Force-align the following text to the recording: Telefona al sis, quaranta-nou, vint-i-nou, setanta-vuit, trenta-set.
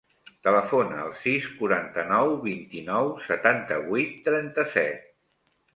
Telefona 0.45 0.95
al 1.01 1.11
sis, 1.25 1.45
quaranta-nou, 1.59 2.33
vint-i-nou, 2.49 3.13
setanta-vuit, 3.29 4.21
trenta-set. 4.31 5.11